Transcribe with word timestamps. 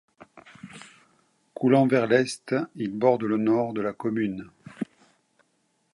Coulant 1.53 1.85
vers 1.85 2.07
l'est, 2.07 2.55
il 2.75 2.97
borde 2.97 3.21
le 3.21 3.37
nord 3.37 3.71
de 3.73 3.81
la 3.81 3.93
commune. 3.93 4.49